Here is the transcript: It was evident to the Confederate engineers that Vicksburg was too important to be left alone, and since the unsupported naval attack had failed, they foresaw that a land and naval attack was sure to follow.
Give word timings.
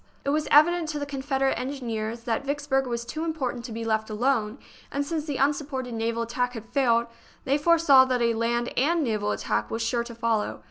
It 0.25 0.29
was 0.31 0.47
evident 0.49 0.89
to 0.89 0.97
the 0.97 1.05
Confederate 1.05 1.59
engineers 1.59 2.21
that 2.21 2.43
Vicksburg 2.43 2.87
was 2.87 3.05
too 3.05 3.23
important 3.23 3.63
to 3.65 3.71
be 3.71 3.85
left 3.85 4.09
alone, 4.09 4.57
and 4.91 5.05
since 5.05 5.25
the 5.25 5.37
unsupported 5.37 5.93
naval 5.93 6.23
attack 6.23 6.53
had 6.53 6.65
failed, 6.65 7.05
they 7.45 7.59
foresaw 7.59 8.03
that 8.05 8.19
a 8.19 8.33
land 8.33 8.73
and 8.75 9.03
naval 9.03 9.29
attack 9.29 9.69
was 9.69 9.83
sure 9.83 10.03
to 10.03 10.15
follow. 10.15 10.59